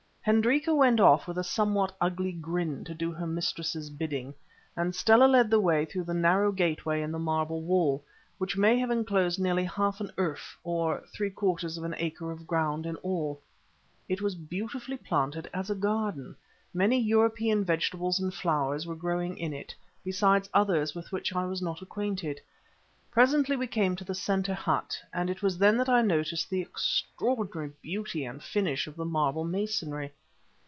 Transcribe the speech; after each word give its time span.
Hendrika 0.23 0.71
went 0.75 0.99
off 0.99 1.27
with 1.27 1.39
a 1.39 1.43
somewhat 1.43 1.97
ugly 1.99 2.31
grin 2.31 2.83
to 2.83 2.93
do 2.93 3.11
her 3.11 3.25
mistress's 3.25 3.89
bidding, 3.89 4.35
and 4.77 4.93
Stella 4.93 5.25
led 5.25 5.49
the 5.49 5.59
way 5.59 5.83
through 5.83 6.03
the 6.03 6.13
narrow 6.13 6.51
gateway 6.51 7.01
in 7.01 7.11
the 7.11 7.17
marble 7.17 7.63
wall, 7.63 8.03
which 8.37 8.55
may 8.55 8.77
have 8.77 8.91
enclosed 8.91 9.39
nearly 9.39 9.63
half 9.63 9.99
an 9.99 10.11
"erf," 10.19 10.55
or 10.63 11.01
three 11.11 11.31
quarters 11.31 11.75
of 11.75 11.83
an 11.83 11.95
acre 11.97 12.29
of 12.31 12.45
ground 12.45 12.85
in 12.85 12.97
all. 12.97 13.41
It 14.07 14.21
was 14.21 14.35
beautifully 14.35 14.97
planted 14.97 15.49
as 15.55 15.71
a 15.71 15.75
garden, 15.75 16.35
many 16.71 16.99
European 17.01 17.63
vegetables 17.65 18.19
and 18.19 18.31
flowers 18.31 18.85
were 18.85 18.93
growing 18.95 19.39
in 19.39 19.53
it, 19.53 19.73
besides 20.03 20.51
others 20.53 20.93
with 20.93 21.11
which 21.11 21.35
I 21.35 21.45
was 21.47 21.63
not 21.63 21.81
acquainted. 21.81 22.39
Presently 23.09 23.57
we 23.57 23.67
came 23.67 23.97
to 23.97 24.05
the 24.05 24.15
centre 24.15 24.53
hut, 24.53 24.97
and 25.13 25.29
it 25.29 25.43
was 25.43 25.57
then 25.57 25.75
that 25.75 25.89
I 25.89 26.01
noticed 26.01 26.49
the 26.49 26.61
extraordinary 26.61 27.73
beauty 27.81 28.23
and 28.23 28.41
finish 28.41 28.87
of 28.87 28.95
the 28.95 29.03
marble 29.03 29.43
masonry. 29.43 30.13